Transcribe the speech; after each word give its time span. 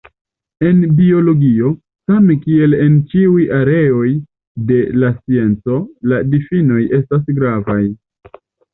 En 0.69 0.77
biologio, 0.99 1.71
same 2.13 2.37
kiel 2.47 2.75
en 2.87 2.97
ĉiuj 3.13 3.45
areoj 3.59 4.09
de 4.73 4.81
la 5.05 5.15
scienco, 5.21 5.81
la 6.15 6.25
difinoj 6.35 6.83
estas 7.03 7.33
gravaj. 7.41 7.83